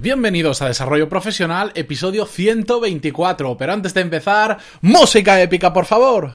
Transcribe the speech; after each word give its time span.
Bienvenidos 0.00 0.62
a 0.62 0.68
Desarrollo 0.68 1.08
Profesional, 1.08 1.72
episodio 1.74 2.24
124. 2.24 3.56
Pero 3.56 3.72
antes 3.72 3.94
de 3.94 4.02
empezar, 4.02 4.58
música 4.80 5.42
épica, 5.42 5.72
por 5.72 5.86
favor. 5.86 6.34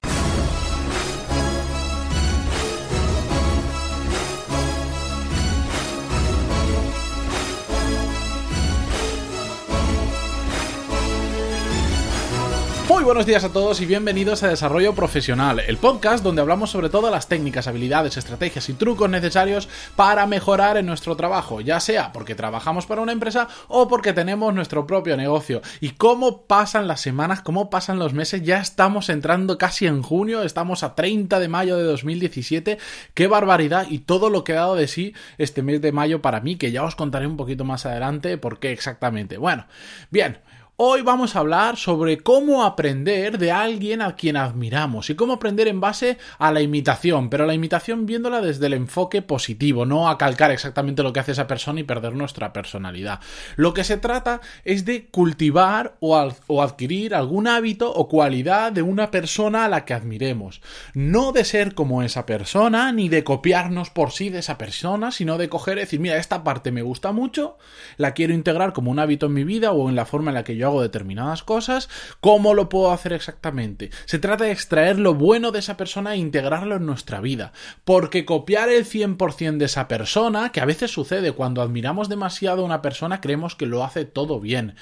Buenos 13.14 13.28
días 13.28 13.44
a 13.44 13.54
todos 13.54 13.80
y 13.80 13.86
bienvenidos 13.86 14.42
a 14.42 14.48
Desarrollo 14.48 14.96
Profesional, 14.96 15.60
el 15.60 15.78
podcast 15.78 16.24
donde 16.24 16.42
hablamos 16.42 16.72
sobre 16.72 16.90
todas 16.90 17.12
las 17.12 17.28
técnicas, 17.28 17.68
habilidades, 17.68 18.18
estrategias 18.18 18.70
y 18.70 18.74
trucos 18.74 19.08
necesarios 19.08 19.70
para 19.96 20.26
mejorar 20.26 20.78
en 20.78 20.88
nuestro 20.88 21.16
trabajo, 21.16 21.62
ya 21.62 21.80
sea 21.80 22.12
porque 22.12 22.34
trabajamos 22.34 22.88
para 22.88 23.02
una 23.02 23.12
empresa 23.12 23.48
o 23.68 23.88
porque 23.88 24.14
tenemos 24.14 24.52
nuestro 24.56 24.88
propio 24.88 25.16
negocio. 25.16 25.62
Y 25.80 25.92
cómo 25.92 26.48
pasan 26.48 26.88
las 26.88 27.02
semanas, 27.02 27.42
cómo 27.42 27.70
pasan 27.70 28.00
los 28.00 28.14
meses, 28.14 28.42
ya 28.42 28.60
estamos 28.60 29.10
entrando 29.10 29.60
casi 29.60 29.86
en 29.86 30.02
junio, 30.02 30.42
estamos 30.42 30.82
a 30.82 30.96
30 30.96 31.40
de 31.40 31.48
mayo 31.48 31.78
de 31.78 31.84
2017, 31.84 32.80
qué 33.14 33.28
barbaridad 33.28 33.86
y 33.92 34.00
todo 34.00 34.32
lo 34.32 34.44
que 34.44 34.54
ha 34.54 34.62
dado 34.62 34.76
de 34.76 34.88
sí 34.88 35.14
este 35.38 35.62
mes 35.62 35.82
de 35.82 35.92
mayo 35.92 36.24
para 36.24 36.40
mí, 36.40 36.56
que 36.56 36.72
ya 36.72 36.84
os 36.84 36.96
contaré 36.96 37.28
un 37.28 37.38
poquito 37.38 37.64
más 37.64 37.86
adelante 37.86 38.40
por 38.40 38.58
qué 38.58 38.72
exactamente. 38.72 39.38
Bueno, 39.38 39.68
bien. 40.10 40.40
Hoy 40.76 41.04
vamos 41.04 41.36
a 41.36 41.40
hablar 41.40 41.78
sobre 41.78 42.18
cómo 42.18 42.64
aprender 42.64 43.38
de 43.38 43.52
alguien 43.52 44.02
a 44.02 44.16
quien 44.16 44.36
admiramos 44.36 45.12
y 45.12 45.16
cómo 45.16 45.34
aprender 45.34 45.68
en 45.68 45.80
base 45.80 46.18
a 46.40 46.52
la 46.52 46.62
imitación, 46.62 47.30
pero 47.30 47.46
la 47.46 47.54
imitación 47.54 48.08
viéndola 48.08 48.42
desde 48.42 48.66
el 48.66 48.74
enfoque 48.74 49.22
positivo, 49.22 49.86
no 49.86 50.10
a 50.10 50.18
calcar 50.18 50.50
exactamente 50.50 51.04
lo 51.04 51.14
que 51.14 51.20
hace 51.20 51.34
esa 51.34 51.46
persona 51.46 51.80
y 51.80 51.84
perder 51.84 52.16
nuestra 52.16 52.54
personalidad. 52.54 53.20
Lo 53.56 53.76
que 53.76 53.84
se 53.84 53.98
trata 53.98 54.42
es 54.66 54.84
de 54.84 55.06
cultivar 55.06 55.94
o, 56.00 56.18
adquirir 56.60 57.14
algún 57.14 57.48
hábito 57.48 57.94
o 57.94 58.08
cualidad 58.08 58.72
de 58.72 58.82
una 58.82 59.12
persona 59.12 59.66
a 59.66 59.70
la 59.70 59.86
que 59.86 59.94
admiremos. 59.94 60.60
No 60.96 61.34
de 61.34 61.46
ser 61.46 61.76
como 61.76 62.02
esa 62.02 62.26
persona, 62.26 62.92
ni 62.92 63.10
de 63.10 63.24
copiarnos 63.24 63.92
por 63.92 64.10
sí 64.10 64.30
de 64.30 64.40
esa 64.40 64.58
persona, 64.58 65.12
sino 65.12 65.38
de 65.38 65.50
coger 65.50 65.78
y 65.78 65.82
decir, 65.82 66.00
mira, 66.00 66.18
esta 66.18 66.44
parte 66.44 66.72
me 66.72 66.82
gusta 66.82 67.12
mucho, 67.12 67.60
la 67.98 68.16
quiero 68.16 68.34
integrar 68.34 68.74
como 68.74 68.90
un 68.90 68.98
hábito 68.98 69.28
en 69.28 69.36
mi 69.36 69.44
vida 69.44 69.72
o 69.72 69.88
en 69.88 69.96
la 69.96 70.08
forma 70.08 70.32
en 70.32 70.36
la 70.36 70.44
que 70.44 70.56
yo 70.56 70.63
hago 70.68 70.82
determinadas 70.82 71.44
cosas, 71.44 71.90
¿cómo 72.20 72.54
lo 72.54 72.70
puedo 72.70 72.92
hacer 72.92 73.14
exactamente? 73.14 73.92
Se 74.06 74.20
trata 74.20 74.46
de 74.46 74.52
extraer 74.52 75.00
lo 75.00 75.14
bueno 75.14 75.52
de 75.52 75.60
esa 75.60 75.78
persona 75.78 76.14
e 76.14 76.18
integrarlo 76.18 76.76
en 76.76 76.86
nuestra 76.86 77.22
vida, 77.22 77.54
porque 77.86 78.26
copiar 78.26 78.70
el 78.70 78.86
100% 78.86 79.58
de 79.58 79.66
esa 79.66 79.88
persona, 79.88 80.52
que 80.52 80.62
a 80.62 80.66
veces 80.66 80.92
sucede 80.92 81.32
cuando 81.32 81.62
admiramos 81.62 82.10
demasiado 82.10 82.62
a 82.62 82.66
una 82.66 82.82
persona, 82.82 83.22
creemos 83.22 83.56
que 83.56 83.66
lo 83.66 83.84
hace 83.84 84.06
todo 84.06 84.40
bien 84.40 84.76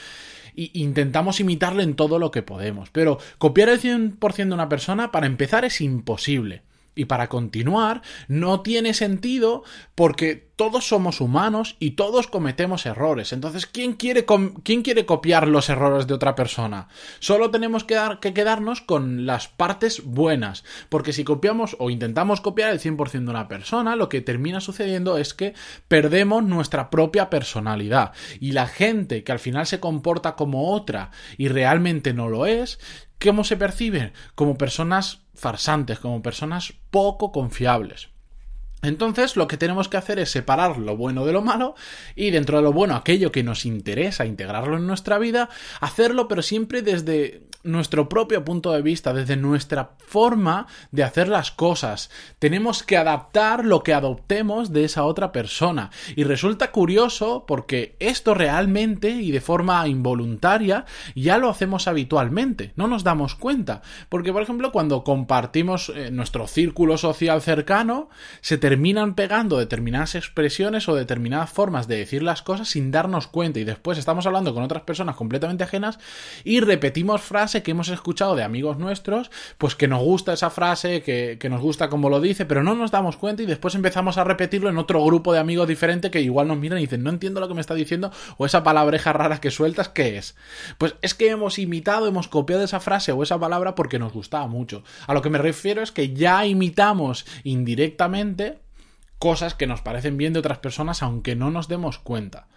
y 0.54 0.72
intentamos 0.82 1.40
imitarle 1.40 1.84
en 1.84 1.96
todo 1.96 2.20
lo 2.20 2.32
que 2.32 2.44
podemos. 2.44 2.90
Pero 2.90 3.20
copiar 3.38 3.70
el 3.70 3.80
100% 3.80 4.48
de 4.48 4.54
una 4.54 4.70
persona, 4.70 5.12
para 5.12 5.28
empezar, 5.28 5.66
es 5.66 5.82
imposible. 5.82 6.64
Y 6.94 7.06
para 7.06 7.30
continuar, 7.30 8.02
no 8.28 8.62
tiene 8.62 8.94
sentido 8.94 9.64
porque 9.96 10.52
todos 10.62 10.88
somos 10.88 11.22
humanos 11.22 11.76
y 11.80 11.92
todos 11.92 12.28
cometemos 12.28 12.86
errores. 12.86 13.34
Entonces, 13.34 13.66
¿quién 13.66 13.94
quiere, 13.94 14.26
¿quién 14.64 14.84
quiere 14.84 15.08
copiar 15.08 15.48
los 15.48 15.70
errores 15.70 16.06
de 16.06 16.14
otra 16.14 16.36
persona? 16.36 16.88
Solo 17.20 17.50
tenemos 17.50 17.84
que, 17.84 17.96
dar, 17.96 18.20
que 18.20 18.34
quedarnos 18.34 18.82
con 18.82 19.26
las 19.26 19.48
partes 19.48 20.04
buenas. 20.06 20.64
Porque 20.90 21.14
si 21.14 21.24
copiamos 21.24 21.76
o 21.80 21.90
intentamos 21.90 22.42
copiar 22.42 22.72
el 22.72 22.80
100% 22.80 23.10
de 23.10 23.32
una 23.32 23.48
persona, 23.48 23.96
lo 23.96 24.08
que 24.08 24.22
termina 24.22 24.62
sucediendo 24.62 25.18
es 25.18 25.34
que 25.34 25.56
perdemos 25.88 26.44
nuestra 26.44 26.90
propia 26.90 27.30
personalidad. 27.30 28.12
Y 28.40 28.52
la 28.52 28.68
gente 28.68 29.24
que 29.24 29.32
al 29.32 29.40
final 29.40 29.66
se 29.66 29.80
comporta 29.80 30.36
como 30.36 30.74
otra 30.74 31.12
y 31.38 31.48
realmente 31.48 32.14
no 32.14 32.30
lo 32.30 32.46
es, 32.46 32.80
¿cómo 33.24 33.44
se 33.44 33.58
perciben? 33.58 34.14
Como 34.36 34.58
personas 34.58 35.22
farsantes, 35.34 36.00
como 36.00 36.22
personas 36.22 36.74
poco 36.90 37.32
confiables. 37.32 38.11
Entonces 38.82 39.36
lo 39.36 39.48
que 39.48 39.58
tenemos 39.58 39.90
que 39.90 39.98
hacer 39.98 40.20
es 40.20 40.32
separar 40.32 40.78
lo 40.78 40.98
bueno 40.98 41.26
de 41.26 41.34
lo 41.34 41.42
malo 41.42 41.76
y 42.16 42.32
dentro 42.32 42.58
de 42.58 42.64
lo 42.64 42.74
bueno 42.74 42.96
aquello 42.96 43.32
que 43.32 43.44
nos 43.44 43.66
interesa 43.66 44.26
integrarlo 44.26 44.78
en 44.78 44.88
nuestra 44.88 45.20
vida, 45.20 45.50
hacerlo 45.80 46.28
pero 46.28 46.42
siempre 46.42 46.82
desde 46.82 47.44
nuestro 47.64 48.10
propio 48.10 48.44
punto 48.44 48.72
de 48.72 48.82
vista, 48.82 49.14
desde 49.14 49.38
nuestra 49.38 49.92
forma 50.00 50.68
de 50.92 51.04
hacer 51.04 51.28
las 51.28 51.52
cosas. 51.52 52.10
Tenemos 52.40 52.84
que 52.84 52.98
adaptar 52.98 53.66
lo 53.66 53.84
que 53.84 53.94
adoptemos 53.94 54.72
de 54.72 54.86
esa 54.86 55.04
otra 55.04 55.32
persona. 55.32 55.92
Y 56.16 56.24
resulta 56.24 56.72
curioso 56.72 57.46
porque 57.48 57.96
esto 58.00 58.34
realmente 58.34 59.10
y 59.10 59.32
de 59.32 59.42
forma 59.42 59.88
involuntaria 59.88 60.86
ya 61.16 61.38
lo 61.38 61.50
hacemos 61.50 61.88
habitualmente, 61.88 62.74
no 62.76 62.88
nos 62.88 63.04
damos 63.04 63.36
cuenta. 63.36 63.82
Porque, 64.10 64.34
por 64.34 64.42
ejemplo, 64.42 64.72
cuando 64.72 65.04
compartimos 65.04 65.90
eh, 65.90 66.12
nuestro 66.12 66.48
círculo 66.48 66.98
social 66.98 67.42
cercano, 67.42 68.10
se 68.42 68.58
terminan 68.72 69.16
pegando 69.16 69.60
determinadas 69.60 70.16
expresiones 70.16 70.88
o 70.88 70.96
determinadas 70.96 71.50
formas 71.50 71.90
de 71.90 71.98
decir 71.98 72.24
las 72.24 72.42
cosas 72.42 72.70
sin 72.70 72.90
darnos 72.90 73.28
cuenta 73.28 73.60
y 73.60 73.66
después 73.66 73.98
estamos 73.98 74.26
hablando 74.26 74.54
con 74.54 74.64
otras 74.64 74.84
personas 74.84 75.18
completamente 75.18 75.66
ajenas 75.66 76.00
y 76.46 76.62
repetimos 76.62 77.20
frases 77.20 77.64
que 77.64 77.72
hemos 77.72 77.90
escuchado 77.90 78.34
de 78.34 78.44
amigos 78.44 78.78
nuestros, 78.78 79.30
pues 79.58 79.76
que 79.76 79.90
nos 79.90 80.02
gusta 80.02 80.32
esa 80.32 80.50
frase, 80.50 81.02
que, 81.02 81.36
que, 81.38 81.50
nos 81.50 81.60
gusta 81.60 81.90
como 81.90 82.10
lo 82.10 82.22
dice, 82.22 82.46
pero 82.46 82.64
no 82.64 82.74
nos 82.74 82.92
damos 82.92 83.18
cuenta 83.18 83.44
y 83.44 83.46
después 83.46 83.76
empezamos 83.76 84.18
a 84.18 84.24
repetirlo 84.24 84.70
en 84.70 84.78
otro 84.78 85.04
grupo 85.04 85.34
de 85.34 85.40
amigos 85.40 85.68
diferente 85.68 86.10
que 86.10 86.22
igual 86.22 86.48
nos 86.48 86.58
miran 86.58 86.80
y 86.80 86.84
dicen, 86.84 87.04
no 87.04 87.10
entiendo 87.10 87.42
lo 87.42 87.50
que 87.50 87.56
me 87.56 87.60
está 87.60 87.74
diciendo, 87.74 88.14
o 88.38 88.46
esa 88.46 88.64
palabreja 88.64 89.12
rara 89.12 89.42
que 89.42 89.52
sueltas, 89.52 89.90
¿qué 89.90 90.18
es? 90.18 90.38
Pues 90.78 90.96
es 91.02 91.14
que 91.14 91.30
hemos 91.30 91.60
imitado, 91.60 92.08
hemos 92.08 92.30
copiado 92.30 92.64
esa 92.64 92.80
frase 92.80 93.12
o 93.12 93.22
esa 93.22 93.38
palabra 93.38 93.76
porque 93.76 94.00
nos 94.00 94.14
gustaba 94.14 94.48
mucho. 94.48 94.82
A 95.08 95.14
lo 95.14 95.22
que 95.22 95.30
me 95.30 95.40
refiero 95.40 95.82
es 95.82 95.92
que 95.92 96.14
ya 96.14 96.46
imitamos 96.46 97.26
indirectamente 97.44 98.61
cosas 99.22 99.54
que 99.54 99.68
nos 99.68 99.82
parecen 99.82 100.18
bien 100.18 100.34
de 100.34 100.40
otras 100.40 100.58
personas 100.58 101.04
aunque 101.04 101.36
no 101.36 101.52
nos 101.52 101.68
demos 101.68 102.00
cuenta. 102.00 102.48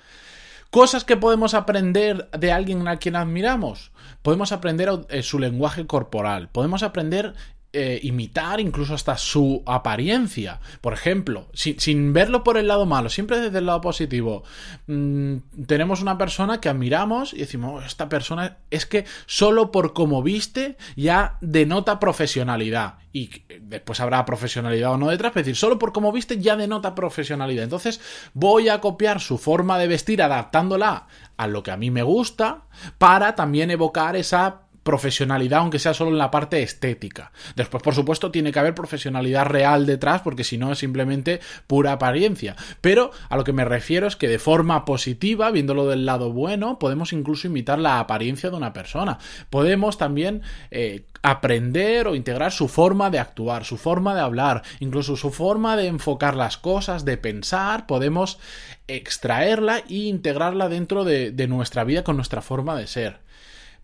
Cosas 0.70 1.04
que 1.04 1.18
podemos 1.18 1.52
aprender 1.52 2.30
de 2.30 2.52
alguien 2.52 2.88
a 2.88 2.96
quien 2.96 3.16
admiramos. 3.16 3.92
Podemos 4.22 4.50
aprender 4.50 4.88
eh, 5.10 5.22
su 5.22 5.38
lenguaje 5.38 5.86
corporal. 5.86 6.48
Podemos 6.48 6.82
aprender 6.82 7.34
eh, 7.76 7.98
imitar 8.04 8.60
incluso 8.60 8.94
hasta 8.94 9.18
su 9.18 9.62
apariencia. 9.66 10.60
Por 10.80 10.92
ejemplo, 10.92 11.48
sin, 11.52 12.12
verlo 12.12 12.44
por 12.44 12.56
el 12.56 12.68
lado 12.68 12.86
malo, 12.86 13.10
siempre 13.10 13.40
desde 13.40 13.58
el 13.58 13.66
lado 13.66 13.80
positivo. 13.80 14.44
Mm, 14.86 15.38
tenemos 15.66 16.00
una 16.00 16.16
persona 16.16 16.60
que 16.60 16.68
admiramos 16.68 17.34
y 17.34 17.38
decimos, 17.38 17.82
oh, 17.82 17.84
esta 17.84 18.08
persona 18.08 18.58
es 18.70 18.86
que 18.86 19.06
solo 19.26 19.72
por 19.72 19.92
cómo 19.92 20.22
viste 20.22 20.76
ya 20.94 21.36
denota 21.40 21.98
profesionalidad. 21.98 22.98
Y 23.12 23.30
después 23.60 24.00
habrá 24.00 24.24
profesionalidad 24.24 24.92
o 24.92 24.96
no 24.96 25.08
detrás, 25.08 25.30
es 25.30 25.44
decir, 25.44 25.56
solo 25.56 25.78
por 25.78 25.92
cómo 25.92 26.12
viste 26.12 26.40
ya 26.40 26.56
denota 26.56 26.94
profesionalidad. 26.94 27.64
Entonces 27.64 28.00
voy 28.34 28.68
a 28.68 28.80
copiar 28.80 29.20
su 29.20 29.36
forma 29.36 29.78
de 29.78 29.88
vestir 29.88 30.22
adaptándola 30.22 31.08
a 31.36 31.46
lo 31.46 31.62
que 31.62 31.70
a 31.70 31.76
mí 31.76 31.90
me 31.90 32.02
gusta 32.02 32.62
para 32.98 33.34
también 33.34 33.70
evocar 33.70 34.16
esa 34.16 34.63
profesionalidad, 34.84 35.60
aunque 35.60 35.78
sea 35.80 35.94
solo 35.94 36.10
en 36.10 36.18
la 36.18 36.30
parte 36.30 36.62
estética. 36.62 37.32
Después, 37.56 37.82
por 37.82 37.94
supuesto, 37.94 38.30
tiene 38.30 38.52
que 38.52 38.58
haber 38.58 38.74
profesionalidad 38.74 39.46
real 39.46 39.86
detrás, 39.86 40.20
porque 40.22 40.44
si 40.44 40.58
no 40.58 40.70
es 40.70 40.78
simplemente 40.78 41.40
pura 41.66 41.92
apariencia. 41.92 42.54
Pero 42.80 43.10
a 43.28 43.36
lo 43.36 43.44
que 43.44 43.52
me 43.52 43.64
refiero 43.64 44.06
es 44.06 44.14
que 44.14 44.28
de 44.28 44.38
forma 44.38 44.84
positiva, 44.84 45.50
viéndolo 45.50 45.86
del 45.88 46.06
lado 46.06 46.32
bueno, 46.32 46.78
podemos 46.78 47.12
incluso 47.12 47.48
imitar 47.48 47.78
la 47.78 47.98
apariencia 47.98 48.50
de 48.50 48.56
una 48.56 48.72
persona. 48.72 49.18
Podemos 49.50 49.98
también 49.98 50.42
eh, 50.70 51.06
aprender 51.22 52.06
o 52.06 52.14
integrar 52.14 52.52
su 52.52 52.68
forma 52.68 53.08
de 53.10 53.18
actuar, 53.18 53.64
su 53.64 53.78
forma 53.78 54.14
de 54.14 54.20
hablar, 54.20 54.62
incluso 54.80 55.16
su 55.16 55.30
forma 55.30 55.76
de 55.76 55.86
enfocar 55.86 56.36
las 56.36 56.58
cosas, 56.58 57.06
de 57.06 57.16
pensar, 57.16 57.86
podemos 57.86 58.38
extraerla 58.86 59.78
e 59.88 59.94
integrarla 59.94 60.68
dentro 60.68 61.04
de 61.04 61.46
nuestra 61.48 61.84
vida 61.84 62.04
con 62.04 62.16
nuestra 62.16 62.42
forma 62.42 62.76
de 62.76 62.86
ser. 62.86 63.23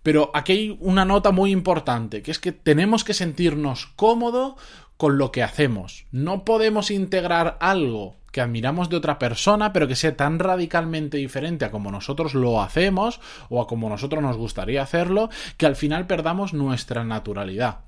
Pero 0.02 0.31
aquí 0.35 0.52
hay 0.52 0.76
una 0.81 1.05
nota 1.05 1.31
muy 1.31 1.50
importante, 1.50 2.23
que 2.23 2.31
es 2.31 2.38
que 2.38 2.52
tenemos 2.52 3.05
que 3.05 3.14
sentirnos 3.14 3.87
cómodos 3.97 4.55
con 4.97 5.19
lo 5.19 5.32
que 5.32 5.43
hacemos. 5.43 6.06
No 6.11 6.44
podemos 6.44 6.91
integrar 6.91 7.56
algo 7.61 8.17
que 8.32 8.41
admiramos 8.41 8.88
de 8.88 8.97
otra 8.97 9.19
persona, 9.19 9.73
pero 9.73 9.88
que 9.88 9.97
sea 9.97 10.17
tan 10.17 10.38
radicalmente 10.38 11.17
diferente 11.17 11.64
a 11.64 11.70
como 11.70 11.91
nosotros 11.91 12.35
lo 12.35 12.62
hacemos 12.62 13.20
o 13.49 13.61
a 13.61 13.67
como 13.67 13.88
nosotros 13.88 14.23
nos 14.23 14.37
gustaría 14.37 14.82
hacerlo, 14.82 15.31
que 15.56 15.67
al 15.67 15.76
final 15.76 16.06
perdamos 16.06 16.53
nuestra 16.53 17.05
naturalidad. 17.05 17.81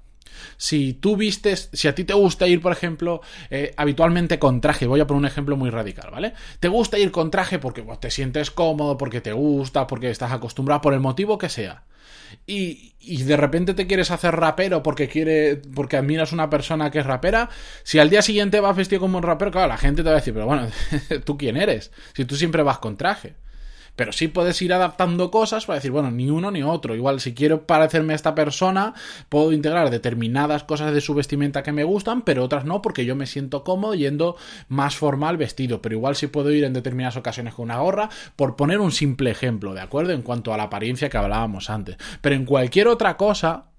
Si 0.57 0.95
tú 0.95 1.17
vistes, 1.17 1.69
si 1.73 1.89
a 1.89 1.95
ti 1.95 2.05
te 2.05 2.15
gusta 2.15 2.49
ir, 2.49 2.61
por 2.61 2.73
ejemplo, 2.73 3.21
eh, 3.51 3.75
habitualmente 3.77 4.39
con 4.39 4.61
traje, 4.61 4.87
voy 4.87 5.01
a 5.01 5.07
poner 5.07 5.19
un 5.19 5.27
ejemplo 5.27 5.57
muy 5.57 5.71
radical, 5.71 6.11
¿vale? 6.11 6.33
Te 6.59 6.69
gusta 6.69 6.99
ir 6.99 7.11
con 7.11 7.31
traje 7.31 7.59
porque 7.59 7.83
te 8.01 8.11
sientes 8.11 8.51
cómodo, 8.51 8.97
porque 8.97 9.21
te 9.21 9.33
gusta, 9.33 9.87
porque 9.87 10.11
estás 10.11 10.33
acostumbrado, 10.33 10.81
por 10.81 10.95
el 10.95 11.01
motivo 11.01 11.39
que 11.39 11.49
sea. 11.49 11.85
Y, 12.47 12.95
y, 13.01 13.23
de 13.23 13.37
repente 13.37 13.75
te 13.75 13.87
quieres 13.87 14.11
hacer 14.11 14.37
rapero 14.37 14.83
porque 14.83 15.09
quiere, 15.09 15.57
porque 15.75 15.97
admiras 15.97 16.33
una 16.33 16.51
persona 16.51 16.91
que 16.91 17.01
es 17.01 17.07
rapera, 17.07 17.49
si 17.83 17.99
al 17.99 18.11
día 18.11 18.23
siguiente 18.23 18.61
vas 18.61 18.77
vestido 18.77 19.01
como 19.01 19.19
un 19.19 19.25
rapero, 19.25 19.51
claro, 19.51 19.69
la 19.69 19.79
gente 19.79 20.03
te 20.03 20.09
va 20.09 20.17
a 20.17 20.21
decir, 20.21 20.35
pero 20.35 20.47
bueno, 20.47 20.69
¿tú 21.25 21.37
quién 21.37 21.57
eres? 21.57 21.91
Si 22.15 22.25
tú 22.25 22.37
siempre 22.37 22.63
vas 22.63 22.79
con 22.79 22.97
traje. 22.97 23.35
Pero 23.97 24.13
sí 24.13 24.29
puedes 24.29 24.61
ir 24.63 24.73
adaptando 24.73 25.31
cosas 25.31 25.67
para 25.67 25.77
decir, 25.77 25.91
bueno, 25.91 26.11
ni 26.11 26.31
uno 26.31 26.51
ni 26.51 26.63
otro. 26.63 26.95
Igual, 26.95 27.21
si 27.21 27.35
quiero 27.35 27.67
parecerme 27.67 28.15
a 28.15 28.17
esta 28.17 28.35
persona, 28.35 28.95
puedo 29.29 29.53
integrar 29.53 29.91
determinadas 29.91 30.65
cosas 30.65 30.95
de 30.95 31.01
su 31.01 31.15
vestimenta 31.15 31.63
que 31.63 31.73
me 31.73 31.85
gustan, 31.85 32.23
pero 32.23 32.45
otras 32.45 32.65
no, 32.65 32.83
porque 32.83 33.05
yo 33.05 33.17
me 33.17 33.27
siento 33.27 33.65
cómodo 33.65 33.95
yendo 33.95 34.37
más 34.69 34.97
formal 34.97 35.37
vestido. 35.37 35.83
Pero 35.83 35.95
igual 35.95 36.17
sí 36.17 36.27
puedo 36.27 36.51
ir 36.51 36.65
en 36.65 36.73
determinadas 36.73 37.17
ocasiones 37.17 37.55
con 37.55 37.65
una 37.65 37.79
gorra, 37.79 38.09
por 38.37 38.57
poner 38.57 38.81
un 38.81 38.93
simple 38.93 39.31
ejemplo, 39.31 39.75
¿de 39.75 39.81
acuerdo? 39.81 40.13
En 40.13 40.23
cuanto 40.23 40.55
a 40.55 40.57
la 40.57 40.65
apariencia 40.65 41.11
que 41.11 41.19
hablábamos 41.19 41.71
antes. 41.71 41.97
Pero 42.21 42.35
en 42.35 42.45
cualquier 42.45 42.89
otra 42.89 43.17
cosa, 43.17 43.72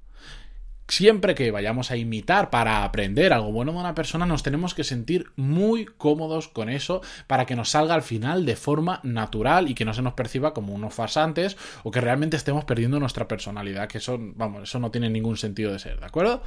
siempre 0.88 1.36
que 1.36 1.52
vayamos 1.52 1.92
a 1.92 1.98
imitar 1.98 2.50
para 2.50 2.84
aprender 2.84 3.34
algo 3.34 3.52
bueno 3.52 3.72
de 3.72 3.80
una 3.80 3.96
persona, 3.96 4.26
nos 4.26 4.44
tenemos 4.44 4.74
que 4.74 4.84
sentir 4.84 5.32
muy 5.36 5.86
cómodos 5.86 6.48
con 6.48 6.70
eso 6.70 7.02
para 7.28 7.46
que 7.46 7.56
nos 7.56 7.70
salga 7.70 7.96
al 7.96 8.04
final 8.04 8.46
de 8.46 8.56
forma 8.56 9.00
natural 9.04 9.70
y 9.70 9.76
que 9.76 9.86
no 9.86 9.94
se 9.94 10.02
nos 10.02 10.14
perciba 10.14 10.54
como 10.54 10.74
unos 10.74 10.94
farsantes 10.94 11.58
o 11.84 11.92
que 11.92 12.02
realmente 12.02 12.38
estemos 12.38 12.66
perdiendo 12.66 13.00
nuestra 13.00 13.28
personalidad, 13.28 13.88
que 13.88 14.00
eso, 14.00 14.18
vamos, 14.20 14.64
eso 14.64 14.80
no 14.80 14.92
tiene 14.92 15.10
ningún 15.10 15.38
sentido 15.38 15.72
de 15.72 15.80
ser, 15.80 16.00
¿de 16.00 16.06
acuerdo? 16.06 16.44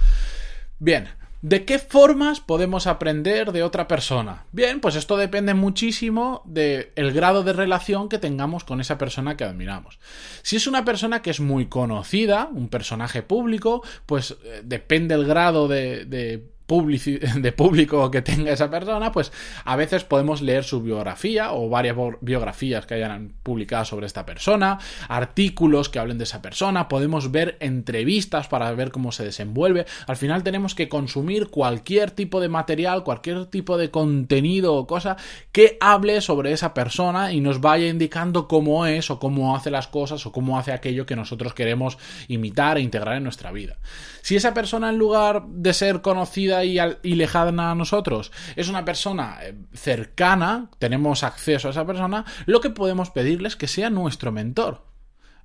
Bien, 0.78 1.08
¿De 1.42 1.64
qué 1.64 1.78
formas 1.78 2.40
podemos 2.40 2.86
aprender 2.86 3.52
de 3.52 3.62
otra 3.62 3.86
persona? 3.86 4.46
Bien, 4.52 4.80
pues 4.80 4.96
esto 4.96 5.16
depende 5.16 5.54
muchísimo 5.54 6.42
del 6.46 7.12
grado 7.12 7.42
de 7.42 7.52
relación 7.52 8.08
que 8.08 8.18
tengamos 8.18 8.64
con 8.64 8.80
esa 8.80 8.98
persona 8.98 9.36
que 9.36 9.44
admiramos. 9.44 9.98
Si 10.42 10.56
es 10.56 10.66
una 10.66 10.84
persona 10.84 11.22
que 11.22 11.30
es 11.30 11.40
muy 11.40 11.66
conocida, 11.66 12.48
un 12.50 12.68
personaje 12.68 13.22
público, 13.22 13.82
pues 14.06 14.36
eh, 14.44 14.62
depende 14.64 15.14
el 15.14 15.26
grado 15.26 15.68
de, 15.68 16.06
de 16.06 16.55
de 16.66 17.52
público 17.52 18.10
que 18.10 18.22
tenga 18.22 18.52
esa 18.52 18.70
persona, 18.70 19.12
pues 19.12 19.32
a 19.64 19.76
veces 19.76 20.04
podemos 20.04 20.42
leer 20.42 20.64
su 20.64 20.82
biografía 20.82 21.52
o 21.52 21.68
varias 21.68 21.96
biografías 22.20 22.86
que 22.86 22.94
hayan 22.94 23.34
publicado 23.42 23.84
sobre 23.84 24.06
esta 24.06 24.26
persona, 24.26 24.78
artículos 25.08 25.88
que 25.88 25.98
hablen 25.98 26.18
de 26.18 26.24
esa 26.24 26.42
persona, 26.42 26.88
podemos 26.88 27.30
ver 27.30 27.56
entrevistas 27.60 28.48
para 28.48 28.72
ver 28.72 28.90
cómo 28.90 29.12
se 29.12 29.24
desenvuelve. 29.24 29.86
Al 30.06 30.16
final 30.16 30.42
tenemos 30.42 30.74
que 30.74 30.88
consumir 30.88 31.48
cualquier 31.48 32.10
tipo 32.10 32.40
de 32.40 32.48
material, 32.48 33.04
cualquier 33.04 33.46
tipo 33.46 33.78
de 33.78 33.90
contenido 33.90 34.74
o 34.74 34.86
cosa 34.86 35.16
que 35.52 35.76
hable 35.80 36.20
sobre 36.20 36.52
esa 36.52 36.74
persona 36.74 37.32
y 37.32 37.40
nos 37.40 37.60
vaya 37.60 37.86
indicando 37.86 38.48
cómo 38.48 38.86
es 38.86 39.10
o 39.10 39.18
cómo 39.18 39.56
hace 39.56 39.70
las 39.70 39.88
cosas 39.88 40.26
o 40.26 40.32
cómo 40.32 40.58
hace 40.58 40.72
aquello 40.72 41.06
que 41.06 41.16
nosotros 41.16 41.54
queremos 41.54 41.98
imitar 42.28 42.78
e 42.78 42.80
integrar 42.80 43.16
en 43.16 43.22
nuestra 43.22 43.52
vida. 43.52 43.76
Si 44.22 44.34
esa 44.34 44.54
persona 44.54 44.90
en 44.90 44.98
lugar 44.98 45.46
de 45.46 45.72
ser 45.72 46.00
conocida 46.02 46.55
y, 46.64 47.14
lejana 47.14 47.70
a 47.70 47.74
nosotros, 47.74 48.32
es 48.56 48.68
una 48.68 48.84
persona 48.84 49.38
eh, 49.42 49.54
cercana, 49.74 50.70
tenemos 50.78 51.22
acceso 51.22 51.68
a 51.68 51.70
esa 51.70 51.86
persona, 51.86 52.24
lo 52.46 52.60
que 52.60 52.70
podemos 52.70 53.10
pedirles 53.10 53.46
es 53.46 53.56
que 53.56 53.68
sea 53.68 53.90
nuestro 53.90 54.32
mentor. 54.32 54.82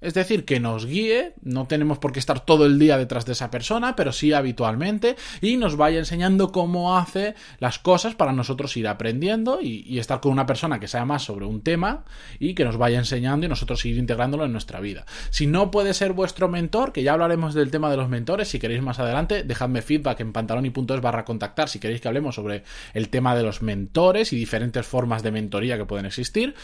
Es 0.01 0.15
decir, 0.15 0.45
que 0.45 0.59
nos 0.59 0.87
guíe, 0.87 1.33
no 1.43 1.67
tenemos 1.67 1.99
por 1.99 2.11
qué 2.11 2.19
estar 2.19 2.43
todo 2.43 2.65
el 2.65 2.79
día 2.79 2.97
detrás 2.97 3.25
de 3.27 3.33
esa 3.33 3.51
persona, 3.51 3.95
pero 3.95 4.11
sí 4.11 4.33
habitualmente, 4.33 5.15
y 5.41 5.57
nos 5.57 5.77
vaya 5.77 5.99
enseñando 5.99 6.51
cómo 6.51 6.97
hace 6.97 7.35
las 7.59 7.77
cosas 7.77 8.15
para 8.15 8.33
nosotros 8.33 8.75
ir 8.77 8.87
aprendiendo 8.87 9.59
y, 9.61 9.99
estar 10.01 10.19
con 10.19 10.31
una 10.31 10.47
persona 10.47 10.79
que 10.79 10.87
sea 10.87 11.05
más 11.05 11.23
sobre 11.23 11.45
un 11.45 11.61
tema 11.61 12.03
y 12.39 12.55
que 12.55 12.65
nos 12.65 12.77
vaya 12.77 12.97
enseñando 12.97 13.45
y 13.45 13.49
nosotros 13.49 13.85
ir 13.85 13.97
integrándolo 13.97 14.45
en 14.45 14.51
nuestra 14.51 14.79
vida. 14.79 15.05
Si 15.29 15.45
no 15.45 15.69
puede 15.69 15.93
ser 15.93 16.13
vuestro 16.13 16.47
mentor, 16.47 16.91
que 16.91 17.03
ya 17.03 17.13
hablaremos 17.13 17.53
del 17.53 17.69
tema 17.69 17.91
de 17.91 17.97
los 17.97 18.09
mentores, 18.09 18.47
si 18.47 18.57
queréis 18.57 18.81
más 18.81 18.99
adelante, 18.99 19.43
dejadme 19.43 19.83
feedback 19.83 20.19
en 20.21 20.33
pantaloni.es 20.33 21.01
barra 21.01 21.23
contactar 21.23 21.69
si 21.69 21.79
queréis 21.79 22.01
que 22.01 22.07
hablemos 22.07 22.33
sobre 22.33 22.63
el 22.95 23.09
tema 23.09 23.35
de 23.35 23.43
los 23.43 23.61
mentores 23.61 24.33
y 24.33 24.35
diferentes 24.35 24.87
formas 24.87 25.21
de 25.21 25.31
mentoría 25.31 25.77
que 25.77 25.85
pueden 25.85 26.07
existir. 26.07 26.55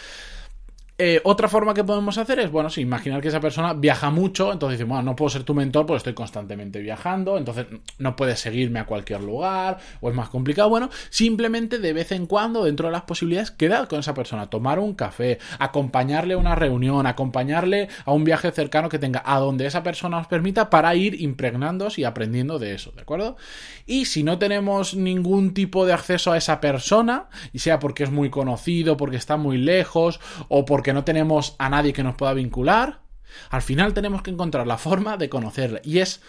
Eh, 1.00 1.22
otra 1.26 1.48
forma 1.48 1.76
que 1.76 1.84
podemos 1.84 2.18
hacer 2.18 2.40
es, 2.40 2.50
bueno, 2.50 2.72
si 2.72 2.82
imaginar 2.82 3.22
que 3.22 3.28
esa 3.28 3.40
persona 3.40 3.76
viaja 3.76 4.10
mucho, 4.10 4.52
entonces 4.52 4.80
dice, 4.80 4.90
bueno, 4.90 5.04
no 5.04 5.16
puedo 5.16 5.30
ser 5.30 5.44
tu 5.44 5.54
mentor 5.54 5.86
porque 5.86 5.98
estoy 5.98 6.16
constantemente 6.16 6.80
viajando, 6.80 7.38
entonces 7.38 7.68
no 8.00 8.16
puedes 8.16 8.40
seguirme 8.40 8.80
a 8.80 8.88
cualquier 8.88 9.22
lugar 9.22 9.78
o 10.02 10.10
es 10.10 10.16
más 10.16 10.30
complicado. 10.30 10.70
Bueno, 10.70 10.90
simplemente 11.12 11.78
de 11.78 11.94
vez 11.94 12.12
en 12.14 12.26
cuando, 12.26 12.64
dentro 12.64 12.88
de 12.88 12.94
las 12.94 13.04
posibilidades, 13.04 13.52
quedar 13.52 13.88
con 13.88 14.00
esa 14.00 14.16
persona, 14.16 14.50
tomar 14.50 14.80
un 14.80 14.96
café, 14.96 15.38
acompañarle 15.60 16.34
a 16.34 16.38
una 16.40 16.56
reunión, 16.56 17.06
acompañarle 17.06 17.90
a 18.04 18.12
un 18.12 18.24
viaje 18.24 18.52
cercano 18.52 18.90
que 18.90 18.98
tenga 18.98 19.22
a 19.24 19.38
donde 19.38 19.68
esa 19.68 19.84
persona 19.84 20.18
os 20.18 20.26
permita 20.26 20.72
para 20.72 20.96
ir 20.96 21.22
impregnándoos 21.22 22.00
y 22.00 22.06
aprendiendo 22.06 22.58
de 22.58 22.74
eso, 22.74 22.92
¿de 22.94 23.02
acuerdo? 23.02 23.38
Y 23.86 24.06
si 24.06 24.24
no 24.24 24.40
tenemos 24.40 24.96
ningún 24.96 25.54
tipo 25.54 25.86
de 25.86 25.94
acceso 25.94 26.32
a 26.32 26.38
esa 26.38 26.60
persona, 26.60 27.28
y 27.54 27.60
sea 27.60 27.78
porque 27.78 28.04
es 28.04 28.10
muy 28.10 28.32
conocido, 28.32 28.98
porque 28.98 29.18
está 29.18 29.38
muy 29.38 29.60
lejos 29.60 30.20
o 30.48 30.66
porque 30.66 30.87
que 30.88 30.94
no 30.94 31.04
tenemos 31.04 31.58
a 31.60 31.68
nadie 31.68 31.92
que 31.92 32.02
nos 32.02 32.16
pueda 32.16 32.32
vincular, 32.32 33.02
al 33.50 33.62
final 33.62 33.94
tenemos 33.94 34.22
que 34.22 34.32
encontrar 34.32 34.66
la 34.68 34.78
forma 34.78 35.18
de 35.18 35.28
conocerle. 35.28 35.82
Y 35.84 36.00
es 36.00 36.22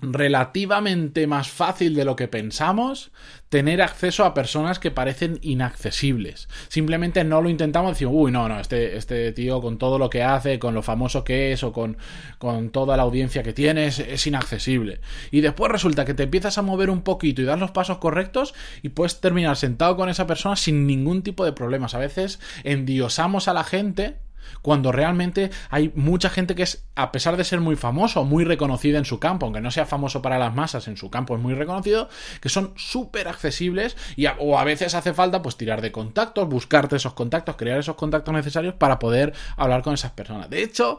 relativamente 0.00 1.26
más 1.26 1.48
fácil 1.48 1.94
de 1.94 2.04
lo 2.04 2.16
que 2.16 2.28
pensamos 2.28 3.10
tener 3.48 3.80
acceso 3.80 4.24
a 4.24 4.34
personas 4.34 4.78
que 4.78 4.90
parecen 4.90 5.38
inaccesibles. 5.42 6.48
Simplemente 6.68 7.24
no 7.24 7.40
lo 7.40 7.48
intentamos 7.48 7.92
decir, 7.92 8.06
uy, 8.08 8.30
no, 8.30 8.48
no, 8.48 8.60
este, 8.60 8.96
este 8.96 9.32
tío 9.32 9.60
con 9.60 9.78
todo 9.78 9.98
lo 9.98 10.10
que 10.10 10.22
hace, 10.22 10.58
con 10.58 10.74
lo 10.74 10.82
famoso 10.82 11.24
que 11.24 11.52
es 11.52 11.62
o 11.62 11.72
con, 11.72 11.96
con 12.38 12.70
toda 12.70 12.96
la 12.96 13.04
audiencia 13.04 13.42
que 13.42 13.54
tiene, 13.54 13.86
es, 13.86 14.26
inaccesible. 14.26 15.00
Y 15.30 15.40
después 15.40 15.72
resulta 15.72 16.04
que 16.04 16.14
te 16.14 16.24
empiezas 16.24 16.58
a 16.58 16.62
mover 16.62 16.90
un 16.90 17.02
poquito 17.02 17.40
y 17.40 17.44
das 17.44 17.58
los 17.58 17.70
pasos 17.70 17.98
correctos 17.98 18.54
y 18.82 18.90
puedes 18.90 19.20
terminar 19.20 19.56
sentado 19.56 19.96
con 19.96 20.08
esa 20.08 20.26
persona 20.26 20.56
sin 20.56 20.86
ningún 20.86 21.22
tipo 21.22 21.44
de 21.44 21.52
problemas. 21.52 21.94
A 21.94 21.98
veces 21.98 22.40
endiosamos 22.64 23.48
a 23.48 23.54
la 23.54 23.64
gente 23.64 24.16
cuando 24.62 24.92
realmente 24.92 25.50
hay 25.70 25.92
mucha 25.94 26.30
gente 26.30 26.54
que 26.54 26.62
es, 26.62 26.84
a 26.94 27.12
pesar 27.12 27.36
de 27.36 27.44
ser 27.44 27.60
muy 27.60 27.76
famoso, 27.76 28.24
muy 28.24 28.44
reconocida 28.44 28.98
en 28.98 29.04
su 29.04 29.18
campo, 29.18 29.46
aunque 29.46 29.60
no 29.60 29.70
sea 29.70 29.86
famoso 29.86 30.22
para 30.22 30.38
las 30.38 30.54
masas, 30.54 30.88
en 30.88 30.96
su 30.96 31.10
campo 31.10 31.34
es 31.34 31.40
muy 31.40 31.54
reconocido, 31.54 32.08
que 32.40 32.48
son 32.48 32.72
súper 32.76 33.28
accesibles 33.28 33.96
y 34.16 34.26
o 34.38 34.58
a 34.58 34.64
veces 34.64 34.94
hace 34.94 35.14
falta 35.14 35.42
pues 35.42 35.56
tirar 35.56 35.80
de 35.80 35.92
contactos, 35.92 36.48
buscarte 36.48 36.96
esos 36.96 37.14
contactos, 37.14 37.56
crear 37.56 37.78
esos 37.78 37.96
contactos 37.96 38.34
necesarios 38.34 38.74
para 38.74 38.98
poder 38.98 39.32
hablar 39.56 39.82
con 39.82 39.94
esas 39.94 40.12
personas. 40.12 40.50
De 40.50 40.62
hecho, 40.62 40.98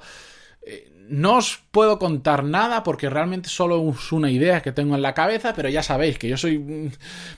eh, 0.61 0.88
no 1.09 1.37
os 1.37 1.59
puedo 1.71 1.99
contar 1.99 2.43
nada 2.43 2.83
porque 2.83 3.09
realmente 3.09 3.49
solo 3.49 3.89
es 3.91 4.11
una 4.11 4.31
idea 4.31 4.61
que 4.61 4.71
tengo 4.71 4.95
en 4.95 5.01
la 5.01 5.13
cabeza, 5.13 5.53
pero 5.53 5.69
ya 5.69 5.83
sabéis 5.83 6.17
que 6.17 6.29
yo 6.29 6.37
soy... 6.37 6.59
Mm, 6.59 6.91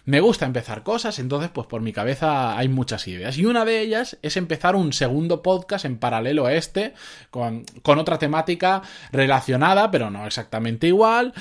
me 0.06 0.19
gusta 0.19 0.45
empezar 0.45 0.83
cosas, 0.83 1.19
entonces 1.19 1.50
pues 1.53 1.68
por 1.68 1.81
mi 1.81 1.94
cabeza 1.94 2.57
hay 2.57 2.68
muchas 2.68 3.07
ideas. 3.07 3.38
Y 3.38 3.45
una 3.45 3.65
de 3.65 3.79
ellas 3.79 4.18
es 4.21 4.38
empezar 4.38 4.75
un 4.75 4.94
segundo 4.94 5.41
podcast 5.41 5.85
en 5.85 5.97
paralelo 5.97 6.45
a 6.45 6.53
este, 6.53 6.94
con, 7.29 7.65
con 7.81 8.00
otra 8.00 8.19
temática 8.19 8.81
relacionada, 9.12 9.89
pero 9.89 10.10
no 10.10 10.25
exactamente 10.25 10.88
igual. 10.88 11.34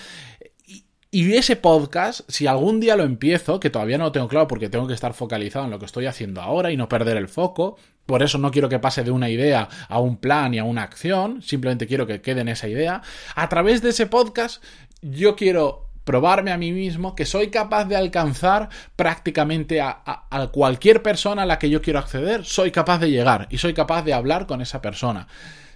Y 1.13 1.35
ese 1.35 1.57
podcast, 1.57 2.21
si 2.29 2.47
algún 2.47 2.79
día 2.79 2.95
lo 2.95 3.03
empiezo, 3.03 3.59
que 3.59 3.69
todavía 3.69 3.99
no 3.99 4.05
lo 4.05 4.13
tengo 4.13 4.29
claro 4.29 4.47
porque 4.47 4.69
tengo 4.69 4.87
que 4.87 4.95
estar 4.95 5.13
focalizado 5.13 5.65
en 5.65 5.73
lo 5.73 5.81
que 5.81 5.87
estoy 5.87 6.07
haciendo 6.07 6.41
ahora 6.41 6.71
y 6.71 6.77
no 6.77 6.89
perder 6.89 7.17
el 7.17 7.27
foco, 7.27 7.77
por 8.11 8.25
eso 8.25 8.39
no 8.39 8.51
quiero 8.51 8.69
que 8.69 8.81
pase 8.81 9.05
de 9.05 9.13
una 9.13 9.29
idea 9.29 9.69
a 9.89 10.01
un 10.01 10.17
plan 10.17 10.53
y 10.53 10.59
a 10.59 10.65
una 10.65 10.83
acción, 10.83 11.43
simplemente 11.43 11.87
quiero 11.87 12.09
que 12.09 12.21
quede 12.21 12.41
en 12.41 12.49
esa 12.49 12.67
idea. 12.67 13.03
A 13.37 13.49
través 13.49 13.83
de 13.83 13.91
ese 13.91 14.07
podcast 14.07 14.61
yo 15.01 15.37
quiero 15.37 15.87
probarme 16.03 16.51
a 16.51 16.59
mí 16.59 16.73
mismo 16.73 17.15
que 17.15 17.25
soy 17.25 17.51
capaz 17.51 17.85
de 17.85 17.95
alcanzar 17.95 18.69
prácticamente 18.97 19.81
a, 19.81 20.25
cualquier 20.51 21.03
persona 21.03 21.43
a 21.43 21.47
la 21.47 21.61
que 21.61 21.71
yo 21.71 21.81
quiero 21.83 22.01
acceder, 22.01 22.45
soy 22.45 22.73
capaz 22.73 22.99
de 22.99 23.13
llegar 23.13 23.47
y 23.49 23.59
soy 23.59 23.75
capaz 23.75 24.03
de 24.03 24.13
hablar 24.13 24.49
con 24.49 24.61
esa 24.61 24.83
persona. 24.83 25.29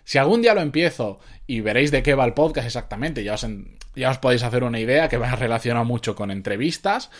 Si 0.03 0.19
algún 0.19 0.43
día 0.43 0.55
lo 0.55 0.61
empiezo 0.61 1.21
y 1.47 1.61
veréis 1.61 1.93
de 1.93 2.03
qué 2.03 2.17
va 2.17 2.25
el 2.25 2.35
podcast 2.35 2.67
exactamente, 2.67 3.23
ya 3.23 3.35
os, 3.35 3.47
ya 3.95 4.11
os 4.11 4.19
podéis 4.19 4.43
hacer 4.43 4.65
una 4.65 4.81
idea 4.81 5.09
que 5.09 5.19
va 5.19 5.31
relacionado 5.37 5.85
mucho 5.85 6.17
con 6.17 6.33
entrevistas, 6.33 7.11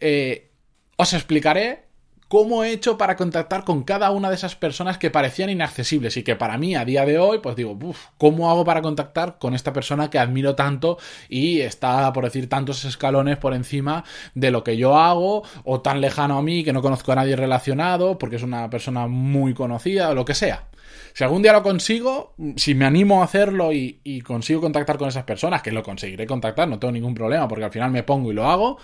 eh, 0.00 0.50
os 0.96 1.14
explicaré 1.14 1.88
cómo 2.30 2.62
he 2.62 2.70
hecho 2.70 2.96
para 2.96 3.16
contactar 3.16 3.64
con 3.64 3.82
cada 3.82 4.12
una 4.12 4.28
de 4.28 4.36
esas 4.36 4.54
personas 4.54 4.98
que 4.98 5.10
parecían 5.10 5.50
inaccesibles 5.50 6.16
y 6.16 6.22
que 6.22 6.36
para 6.36 6.58
mí 6.58 6.76
a 6.76 6.84
día 6.84 7.04
de 7.04 7.18
hoy, 7.18 7.40
pues 7.40 7.56
digo, 7.56 7.76
¿cómo 8.18 8.48
hago 8.48 8.64
para 8.64 8.82
contactar 8.82 9.38
con 9.40 9.52
esta 9.52 9.72
persona 9.72 10.10
que 10.10 10.20
admiro 10.20 10.54
tanto 10.54 10.96
y 11.28 11.60
está, 11.62 12.12
por 12.12 12.22
decir, 12.22 12.48
tantos 12.48 12.84
escalones 12.84 13.36
por 13.36 13.52
encima 13.52 14.04
de 14.36 14.52
lo 14.52 14.62
que 14.62 14.76
yo 14.76 14.96
hago 14.96 15.42
o 15.64 15.80
tan 15.80 16.00
lejano 16.00 16.38
a 16.38 16.42
mí 16.42 16.62
que 16.62 16.72
no 16.72 16.82
conozco 16.82 17.10
a 17.10 17.16
nadie 17.16 17.34
relacionado 17.34 18.16
porque 18.16 18.36
es 18.36 18.44
una 18.44 18.70
persona 18.70 19.08
muy 19.08 19.52
conocida 19.52 20.10
o 20.10 20.14
lo 20.14 20.24
que 20.24 20.36
sea? 20.36 20.68
Si 21.14 21.24
algún 21.24 21.42
día 21.42 21.52
lo 21.52 21.64
consigo, 21.64 22.34
si 22.54 22.76
me 22.76 22.84
animo 22.84 23.22
a 23.22 23.24
hacerlo 23.24 23.72
y, 23.72 23.98
y, 24.04 24.20
consigo 24.20 24.60
contactar 24.60 24.98
con 24.98 25.08
esas 25.08 25.24
personas, 25.24 25.62
que 25.62 25.72
lo 25.72 25.82
conseguiré 25.82 26.26
contactar, 26.26 26.68
no 26.68 26.78
tengo 26.78 26.92
ningún 26.92 27.14
problema, 27.14 27.48
porque 27.48 27.64
al 27.64 27.72
final 27.72 27.90
me 27.90 28.04
pongo 28.04 28.30
y 28.30 28.34
lo 28.34 28.48
hago, 28.48 28.78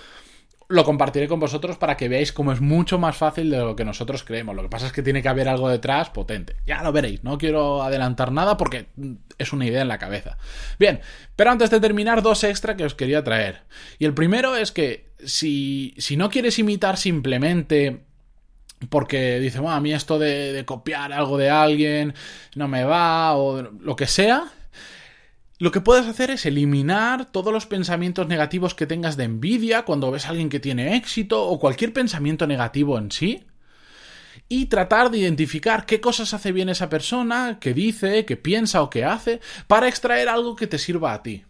lo 0.68 0.85
compartiré 0.85 1.28
con 1.28 1.38
vosotros 1.38 1.76
para 1.76 1.96
que 1.96 2.08
veáis 2.08 2.32
cómo 2.32 2.52
es 2.52 2.61
mucho 2.61 2.99
más 2.99 3.16
fácil 3.16 3.50
de 3.50 3.58
lo 3.58 3.76
que 3.76 3.85
nosotros 3.85 4.25
creemos. 4.25 4.56
Lo 4.56 4.62
que 4.62 4.68
pasa 4.68 4.87
es 4.87 4.92
que 4.92 5.02
tiene 5.02 5.23
que 5.23 5.28
haber 5.28 5.49
algo 5.49 5.68
detrás 5.68 6.11
potente. 6.11 6.56
Ya 6.66 6.82
lo 6.82 6.92
veréis, 6.92 7.23
no 7.23 7.38
quiero 7.38 7.82
adelantar 7.82 8.32
nada 8.32 8.56
porque 8.56 8.87
es 9.38 9.52
una 9.52 9.66
idea 9.66 9.82
en 9.82 9.88
la 9.88 9.99
cabeza. 9.99 10.38
Bien, 10.78 11.00
pero 11.37 11.50
antes 11.50 11.70
de 11.70 11.80
terminar, 11.80 12.23
dos 12.23 12.42
extra 12.44 12.76
que 12.76 12.85
os 12.85 12.94
quería 12.94 13.23
traer. 13.23 13.62
Y 13.99 14.06
el 14.06 14.14
primero 14.14 14.56
es 14.56 14.73
que 14.73 15.11
si, 15.25 15.94
si 15.99 16.16
no 16.16 16.30
quieres 16.30 16.58
imitar 16.58 16.96
simplemente 16.96 18.00
porque 18.90 19.38
dice, 19.38 19.61
bueno, 19.61 19.76
a 19.76 19.80
mí 19.80 19.94
esto 19.94 20.18
de, 20.18 20.52
de 20.52 20.64
copiar 20.64 21.12
algo 21.12 21.38
de 21.38 21.49
alguien 21.49 22.14
no 22.54 22.68
me 22.68 22.85
va 22.85 23.35
o 23.37 23.62
lo 23.62 23.96
que 23.96 24.06
sea, 24.06 24.52
lo 25.58 25.72
que 25.72 25.80
puedes 25.80 26.06
hacer 26.06 26.30
es 26.30 26.44
eliminar 26.44 27.26
todos 27.26 27.52
los 27.52 27.66
pensamientos 27.66 28.28
negativos 28.28 28.75
que 28.75 28.86
tengas 28.86 29.16
de 29.16 29.25
envidia 29.25 29.84
cuando 29.84 30.10
ves 30.10 30.26
a 30.26 30.30
alguien 30.30 30.48
que 30.48 30.60
tiene 30.60 30.96
éxito 30.96 31.44
o 31.44 31.58
cualquier 31.58 31.92
pensamiento 31.92 32.46
negativo 32.46 32.98
en 32.98 33.10
sí 33.10 33.44
y 34.48 34.66
tratar 34.66 35.10
de 35.10 35.18
identificar 35.18 35.86
qué 35.86 36.00
cosas 36.00 36.34
hace 36.34 36.52
bien 36.52 36.68
esa 36.68 36.88
persona, 36.88 37.58
qué 37.60 37.75
dice, 37.75 38.25
qué 38.25 38.36
piensa 38.36 38.82
o 38.82 38.90
qué 38.90 39.04
hace, 39.04 39.40
para 39.66 39.88
extraer 39.88 40.28
algo 40.28 40.54
que 40.54 40.66
te 40.66 40.78
sirva 40.78 41.14
a 41.14 41.22
ti. 41.22 41.44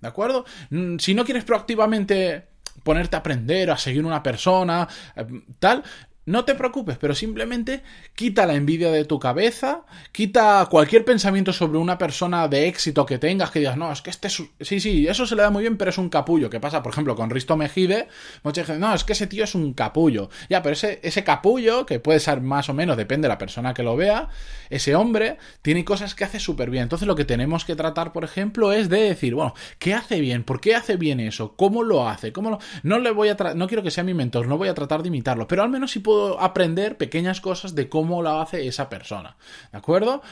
¿De 0.00 0.08
acuerdo? 0.08 0.44
Mm, 0.70 0.96
si 0.98 1.14
no 1.14 1.24
quieres 1.24 1.44
proactivamente 1.44 2.48
ponerte 2.82 3.16
a 3.16 3.18
aprender, 3.20 3.70
a 3.70 3.76
seguir 3.76 4.04
una 4.04 4.22
persona, 4.22 4.88
eh, 5.14 5.26
tal, 5.58 5.84
no 6.26 6.44
te 6.44 6.54
preocupes, 6.54 6.98
pero 6.98 7.14
simplemente 7.14 7.82
quita 8.14 8.46
la 8.46 8.54
envidia 8.54 8.90
de 8.90 9.04
tu 9.04 9.18
cabeza, 9.18 9.82
quita 10.12 10.66
cualquier 10.70 11.04
pensamiento 11.04 11.52
sobre 11.52 11.78
una 11.78 11.98
persona 11.98 12.46
de 12.46 12.68
éxito 12.68 13.06
que 13.06 13.18
tengas, 13.18 13.50
que 13.50 13.60
digas, 13.60 13.76
no, 13.76 13.90
es 13.90 14.02
que 14.02 14.10
este 14.10 14.28
es... 14.28 14.42
Sí, 14.60 14.80
sí, 14.80 15.06
eso 15.08 15.26
se 15.26 15.34
le 15.34 15.42
da 15.42 15.50
muy 15.50 15.62
bien, 15.62 15.76
pero 15.76 15.90
es 15.90 15.98
un 15.98 16.08
capullo. 16.08 16.50
¿Qué 16.50 16.60
pasa? 16.60 16.82
Por 16.82 16.92
ejemplo, 16.92 17.16
con 17.16 17.30
Risto 17.30 17.56
Mejide, 17.56 18.08
mucha 18.42 18.60
no, 18.78 18.94
es 18.94 19.04
que 19.04 19.14
ese 19.14 19.26
tío 19.26 19.44
es 19.44 19.54
un 19.54 19.72
capullo. 19.72 20.28
Ya, 20.48 20.62
pero 20.62 20.74
ese, 20.74 21.00
ese 21.02 21.24
capullo, 21.24 21.86
que 21.86 21.98
puede 22.00 22.20
ser 22.20 22.40
más 22.40 22.68
o 22.68 22.74
menos, 22.74 22.96
depende 22.96 23.26
de 23.26 23.30
la 23.30 23.38
persona 23.38 23.74
que 23.74 23.82
lo 23.82 23.96
vea, 23.96 24.28
ese 24.68 24.94
hombre 24.94 25.38
tiene 25.62 25.84
cosas 25.84 26.14
que 26.14 26.24
hace 26.24 26.38
súper 26.38 26.70
bien. 26.70 26.84
Entonces 26.84 27.08
lo 27.08 27.16
que 27.16 27.24
tenemos 27.24 27.64
que 27.64 27.76
tratar, 27.76 28.12
por 28.12 28.24
ejemplo, 28.24 28.72
es 28.72 28.88
de 28.88 29.00
decir, 29.00 29.34
bueno, 29.34 29.54
¿qué 29.78 29.94
hace 29.94 30.20
bien? 30.20 30.44
¿Por 30.44 30.60
qué 30.60 30.74
hace 30.74 30.96
bien 30.96 31.18
eso? 31.18 31.56
¿Cómo 31.56 31.82
lo 31.82 32.08
hace? 32.08 32.32
¿Cómo. 32.32 32.58
No 32.82 32.98
le 32.98 33.10
voy 33.10 33.30
a... 33.30 33.36
No 33.54 33.66
quiero 33.66 33.82
que 33.82 33.90
sea 33.90 34.04
mi 34.04 34.14
mentor, 34.14 34.46
no 34.46 34.58
voy 34.58 34.68
a 34.68 34.74
tratar 34.74 35.02
de 35.02 35.08
imitarlo, 35.08 35.48
pero 35.48 35.62
al 35.62 35.70
menos 35.70 35.90
si 35.90 36.00
puedo 36.00 36.09
aprender 36.40 36.96
pequeñas 36.96 37.40
cosas 37.40 37.74
de 37.74 37.88
cómo 37.88 38.22
lo 38.22 38.40
hace 38.40 38.66
esa 38.66 38.88
persona. 38.88 39.36
¿De 39.72 39.78
acuerdo? 39.78 40.22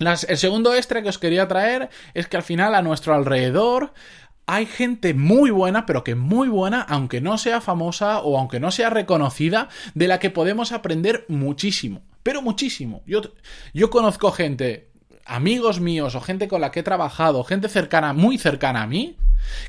el 0.00 0.38
segundo 0.38 0.74
extra 0.74 1.02
que 1.02 1.08
os 1.08 1.18
quería 1.18 1.46
traer 1.46 1.88
es 2.14 2.26
que 2.26 2.36
al 2.36 2.42
final 2.42 2.74
a 2.74 2.82
nuestro 2.82 3.14
alrededor 3.14 3.92
hay 4.46 4.66
gente 4.66 5.14
muy 5.14 5.50
buena, 5.50 5.86
pero 5.86 6.04
que 6.04 6.14
muy 6.14 6.48
buena, 6.48 6.82
aunque 6.82 7.20
no 7.20 7.38
sea 7.38 7.60
famosa 7.60 8.20
o 8.20 8.38
aunque 8.38 8.60
no 8.60 8.70
sea 8.70 8.90
reconocida, 8.90 9.68
de 9.94 10.08
la 10.08 10.18
que 10.18 10.30
podemos 10.30 10.72
aprender 10.72 11.24
muchísimo. 11.28 12.02
Pero 12.22 12.42
muchísimo. 12.42 13.02
Yo, 13.06 13.22
yo 13.72 13.90
conozco 13.90 14.32
gente, 14.32 14.90
amigos 15.24 15.80
míos 15.80 16.14
o 16.14 16.20
gente 16.20 16.48
con 16.48 16.60
la 16.60 16.70
que 16.70 16.80
he 16.80 16.84
trabajado, 16.84 17.44
gente 17.44 17.68
cercana, 17.68 18.12
muy 18.12 18.38
cercana 18.38 18.82
a 18.82 18.86
mí, 18.86 19.16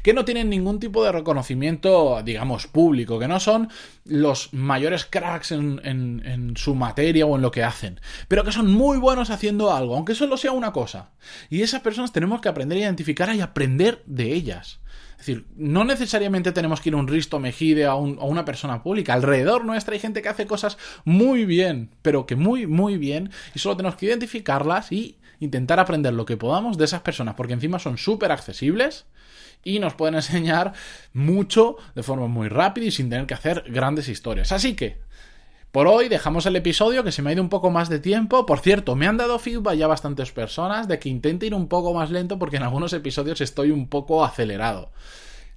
que 0.04 0.14
no 0.14 0.26
tienen 0.26 0.50
ningún 0.50 0.80
tipo 0.80 1.04
de 1.04 1.12
reconocimiento, 1.12 2.22
digamos, 2.24 2.68
público, 2.68 3.20
que 3.20 3.28
no 3.28 3.40
son 3.40 3.70
los 4.06 4.54
mayores 4.54 5.06
cracks 5.06 5.52
en, 5.52 6.54
su 6.56 6.76
materia 6.76 7.26
o 7.26 7.36
en 7.36 7.42
lo 7.42 7.52
que 7.52 7.64
hacen, 7.64 8.00
pero 8.28 8.44
que 8.44 8.52
son 8.52 8.72
muy 8.72 8.98
buenos 8.98 9.30
haciendo 9.30 9.74
algo, 9.74 9.96
aunque 9.96 10.16
solo 10.16 10.38
sea 10.38 10.52
una 10.52 10.72
cosa. 10.72 11.12
Y 11.50 11.62
esas 11.62 11.82
personas 11.82 12.12
tenemos 12.12 12.42
que 12.42 12.50
aprender 12.50 12.78
a 12.78 12.82
identificar 12.82 13.34
y 13.36 13.42
aprender 13.42 14.04
de 14.06 14.34
ellas. 14.34 14.80
Es 15.12 15.28
decir, 15.28 15.48
no 15.56 15.86
necesariamente 15.86 16.52
tenemos 16.52 16.82
que 16.82 16.90
ir 16.90 16.96
a 16.96 16.98
un 16.98 17.08
Risto 17.08 17.40
Mejide 17.40 17.88
o 17.88 17.92
a, 17.92 17.96
una 17.96 18.46
persona 18.46 18.84
pública. 18.84 19.14
Alrededor 19.14 19.66
nuestra 19.66 19.94
hay 19.94 20.00
gente 20.00 20.22
que 20.22 20.30
hace 20.30 20.46
cosas 20.46 20.78
muy 21.04 21.46
bien, 21.46 21.90
pero 22.02 22.26
que 22.26 22.36
muy, 22.36 22.68
muy 22.68 22.98
bien, 22.98 23.32
y 23.56 23.60
solo 23.60 23.78
tenemos 23.78 23.96
que 23.96 24.08
identificarlas 24.08 24.92
y 24.92 25.18
intentar 25.40 25.80
aprender 25.80 26.14
lo 26.14 26.26
que 26.26 26.38
podamos 26.38 26.78
de 26.78 26.86
esas 26.86 27.02
personas, 27.02 27.36
porque 27.36 27.54
encima 27.54 27.80
son 27.80 27.98
súper 27.98 28.32
accesibles 28.32 29.06
y 29.64 29.80
nos 29.80 29.96
pueden 29.96 30.16
enseñar 30.16 30.74
mucho 31.14 31.78
de 31.96 32.04
forma 32.04 32.28
muy 32.28 32.48
rápida 32.50 32.86
y 32.86 32.92
sin 32.92 33.10
tener 33.10 33.26
que 33.26 33.34
hacer 33.34 33.64
grandes 33.68 34.08
historias. 34.08 34.52
Así 34.52 34.76
que, 34.76 35.00
por 35.72 35.88
hoy 35.88 36.08
dejamos 36.08 36.46
el 36.46 36.56
episodio 36.56 37.04
que 37.04 37.12
se 37.12 37.22
me 37.22 37.30
ha 37.30 37.34
ido 37.34 37.44
un 37.44 37.50
poco 37.50 37.70
más 37.70 37.90
de 37.90 38.00
tiempo. 38.00 38.46
Por 38.46 38.60
cierto, 38.60 38.96
me 38.96 39.08
han 39.08 39.18
dado 39.18 39.40
feedback 39.40 39.76
ya 39.76 39.88
bastantes 39.88 40.32
personas 40.32 40.88
de 40.88 41.00
que 41.00 41.10
intente 41.10 41.48
ir 41.48 41.54
un 41.54 41.68
poco 41.68 41.94
más 41.94 42.12
lento 42.12 42.40
porque 42.40 42.56
en 42.56 42.64
algunos 42.64 42.94
episodios 42.94 43.42
estoy 43.42 43.72
un 43.72 43.90
poco 43.90 44.24
acelerado. 44.24 44.94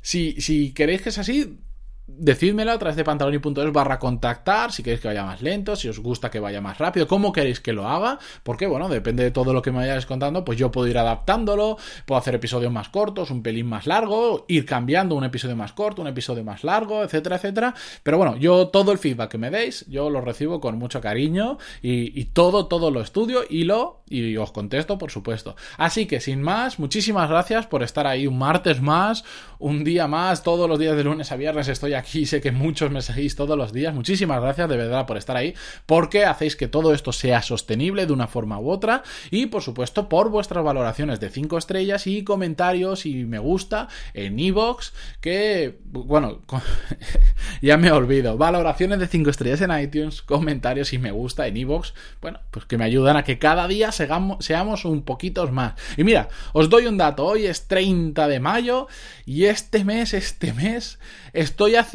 Si, 0.02 0.40
si 0.40 0.73
queréis 0.73 1.02
que 1.02 1.11
es 1.11 1.18
así, 1.18 1.61
Decídmelo 2.10 2.72
a 2.72 2.78
través 2.78 2.96
de 2.96 3.04
pantaloni.es 3.04 3.70
barra 3.70 3.98
contactar, 3.98 4.72
si 4.72 4.82
queréis 4.82 5.02
que 5.02 5.08
vaya 5.08 5.24
más 5.24 5.42
lento, 5.42 5.76
si 5.76 5.90
os 5.90 5.98
gusta 5.98 6.30
que 6.30 6.40
vaya 6.40 6.62
más 6.62 6.78
rápido, 6.78 7.06
cómo 7.06 7.32
queréis 7.34 7.60
que 7.60 7.74
lo 7.74 7.86
haga, 7.86 8.18
porque 8.42 8.66
bueno, 8.66 8.88
depende 8.88 9.24
de 9.24 9.30
todo 9.30 9.52
lo 9.52 9.60
que 9.60 9.70
me 9.70 9.80
vayáis 9.80 10.06
contando, 10.06 10.42
pues 10.42 10.56
yo 10.56 10.70
puedo 10.70 10.88
ir 10.88 10.96
adaptándolo, 10.96 11.76
puedo 12.06 12.18
hacer 12.18 12.34
episodios 12.34 12.72
más 12.72 12.88
cortos, 12.88 13.30
un 13.30 13.42
pelín 13.42 13.66
más 13.66 13.86
largo, 13.86 14.46
ir 14.48 14.64
cambiando 14.64 15.16
un 15.16 15.24
episodio 15.24 15.54
más 15.54 15.74
corto, 15.74 16.00
un 16.00 16.08
episodio 16.08 16.42
más 16.44 16.64
largo, 16.64 17.02
etcétera, 17.02 17.36
etcétera. 17.36 17.74
Pero 18.02 18.16
bueno, 18.16 18.38
yo 18.38 18.68
todo 18.68 18.90
el 18.90 18.96
feedback 18.96 19.32
que 19.32 19.38
me 19.38 19.50
deis, 19.50 19.84
yo 19.86 20.08
lo 20.08 20.22
recibo 20.22 20.62
con 20.62 20.78
mucho 20.78 21.02
cariño 21.02 21.58
y, 21.82 22.18
y 22.18 22.24
todo, 22.24 22.68
todo 22.68 22.90
lo 22.90 23.02
estudio 23.02 23.42
y 23.46 23.64
lo, 23.64 24.00
y 24.08 24.34
os 24.38 24.50
contesto, 24.50 24.96
por 24.96 25.10
supuesto. 25.10 25.56
Así 25.76 26.06
que 26.06 26.20
sin 26.20 26.40
más, 26.40 26.78
muchísimas 26.78 27.28
gracias 27.28 27.66
por 27.66 27.82
estar 27.82 28.06
ahí 28.06 28.26
un 28.26 28.38
martes 28.38 28.80
más, 28.80 29.24
un 29.58 29.84
día 29.84 30.06
más, 30.06 30.42
todos 30.42 30.68
los 30.70 30.78
días 30.78 30.96
de 30.96 31.04
lunes 31.04 31.30
a 31.32 31.36
viernes 31.36 31.68
estoy 31.68 31.94
aquí, 31.94 31.97
sé 32.02 32.40
que 32.40 32.52
muchos 32.52 32.90
me 32.90 33.02
seguís 33.02 33.36
todos 33.36 33.56
los 33.56 33.72
días, 33.72 33.94
muchísimas 33.94 34.40
gracias 34.40 34.68
de 34.68 34.76
verdad 34.76 35.06
por 35.06 35.16
estar 35.16 35.36
ahí, 35.36 35.54
porque 35.86 36.24
hacéis 36.24 36.56
que 36.56 36.68
todo 36.68 36.94
esto 36.94 37.12
sea 37.12 37.42
sostenible 37.42 38.06
de 38.06 38.12
una 38.12 38.26
forma 38.26 38.58
u 38.60 38.70
otra 38.70 39.02
y 39.30 39.46
por 39.46 39.62
supuesto 39.62 40.08
por 40.08 40.30
vuestras 40.30 40.64
valoraciones 40.64 41.20
de 41.20 41.30
5 41.30 41.58
estrellas 41.58 42.06
y 42.06 42.24
comentarios 42.24 43.06
y 43.06 43.24
me 43.24 43.38
gusta 43.38 43.88
en 44.14 44.38
iVoox, 44.38 44.92
que 45.20 45.78
bueno, 45.84 46.42
ya 47.62 47.76
me 47.76 47.90
olvido, 47.90 48.36
valoraciones 48.36 48.98
de 48.98 49.08
5 49.08 49.30
estrellas 49.30 49.60
en 49.60 49.78
iTunes, 49.78 50.22
comentarios 50.22 50.92
y 50.92 50.98
me 50.98 51.10
gusta 51.10 51.46
en 51.46 51.56
iVoox, 51.56 51.92
bueno, 52.20 52.40
pues 52.50 52.66
que 52.66 52.78
me 52.78 52.84
ayudan 52.84 53.16
a 53.16 53.24
que 53.24 53.38
cada 53.38 53.66
día 53.66 53.90
seamos 53.92 54.84
un 54.84 55.02
poquito 55.02 55.46
más. 55.52 55.74
Y 55.96 56.04
mira, 56.04 56.28
os 56.52 56.68
doy 56.68 56.86
un 56.86 56.98
dato, 56.98 57.24
hoy 57.24 57.46
es 57.46 57.68
30 57.68 58.28
de 58.28 58.40
mayo 58.40 58.88
y 59.24 59.44
este 59.44 59.84
mes, 59.84 60.14
este 60.14 60.52
mes, 60.52 60.98
estoy 61.32 61.76
haciendo 61.76 61.88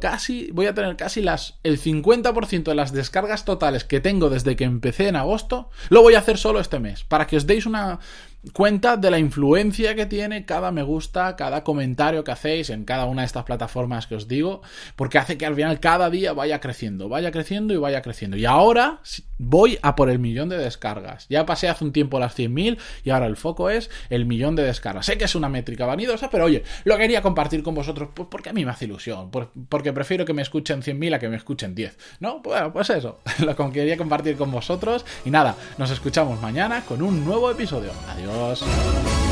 casi, 0.00 0.50
voy 0.52 0.66
a 0.66 0.74
tener 0.74 0.96
casi 0.96 1.22
las, 1.22 1.58
el 1.62 1.80
50% 1.80 2.64
de 2.64 2.74
las 2.74 2.92
descargas 2.92 3.44
totales 3.44 3.84
que 3.84 4.00
tengo 4.00 4.30
desde 4.30 4.56
que 4.56 4.64
empecé 4.64 5.08
en 5.08 5.16
agosto, 5.16 5.70
lo 5.88 6.02
voy 6.02 6.14
a 6.14 6.18
hacer 6.18 6.38
solo 6.38 6.60
este 6.60 6.78
mes, 6.78 7.04
para 7.04 7.26
que 7.26 7.36
os 7.36 7.46
deis 7.46 7.66
una, 7.66 8.00
cuenta 8.52 8.96
de 8.96 9.10
la 9.10 9.18
influencia 9.18 9.94
que 9.94 10.06
tiene 10.06 10.44
cada 10.44 10.72
me 10.72 10.82
gusta, 10.82 11.36
cada 11.36 11.62
comentario 11.62 12.24
que 12.24 12.32
hacéis 12.32 12.70
en 12.70 12.84
cada 12.84 13.04
una 13.04 13.22
de 13.22 13.26
estas 13.26 13.44
plataformas 13.44 14.06
que 14.06 14.14
os 14.14 14.28
digo, 14.28 14.62
porque 14.96 15.18
hace 15.18 15.36
que 15.36 15.46
al 15.46 15.54
final 15.54 15.80
cada 15.80 16.10
día 16.10 16.32
vaya 16.32 16.60
creciendo, 16.60 17.08
vaya 17.08 17.30
creciendo 17.30 17.74
y 17.74 17.76
vaya 17.76 18.02
creciendo. 18.02 18.36
Y 18.36 18.46
ahora 18.46 19.00
voy 19.38 19.78
a 19.82 19.94
por 19.94 20.10
el 20.10 20.18
millón 20.18 20.48
de 20.48 20.58
descargas. 20.58 21.26
Ya 21.28 21.46
pasé 21.46 21.68
hace 21.68 21.84
un 21.84 21.92
tiempo 21.92 22.18
las 22.18 22.38
100.000 22.38 22.78
y 23.04 23.10
ahora 23.10 23.26
el 23.26 23.36
foco 23.36 23.70
es 23.70 23.90
el 24.08 24.26
millón 24.26 24.56
de 24.56 24.62
descargas. 24.62 25.06
Sé 25.06 25.18
que 25.18 25.24
es 25.24 25.34
una 25.34 25.48
métrica 25.48 25.86
vanidosa, 25.86 26.30
pero 26.30 26.44
oye, 26.44 26.62
lo 26.84 26.96
quería 26.96 27.22
compartir 27.22 27.62
con 27.62 27.74
vosotros 27.74 28.10
pues 28.14 28.28
porque 28.30 28.50
a 28.50 28.52
mí 28.52 28.64
me 28.64 28.70
hace 28.70 28.86
ilusión, 28.86 29.30
porque 29.30 29.92
prefiero 29.92 30.24
que 30.24 30.32
me 30.32 30.42
escuchen 30.42 30.82
100.000 30.82 31.14
a 31.14 31.18
que 31.18 31.28
me 31.28 31.36
escuchen 31.36 31.74
10. 31.74 31.98
¿No? 32.20 32.40
Bueno, 32.40 32.72
pues 32.72 32.90
eso, 32.90 33.20
lo 33.38 33.56
quería 33.70 33.96
compartir 33.96 34.36
con 34.36 34.50
vosotros 34.50 35.04
y 35.24 35.30
nada, 35.30 35.56
nos 35.78 35.90
escuchamos 35.90 36.40
mañana 36.40 36.82
con 36.82 37.02
un 37.02 37.24
nuevo 37.24 37.50
episodio. 37.50 37.90
Adiós. 38.08 38.29
Adiós. 38.30 39.29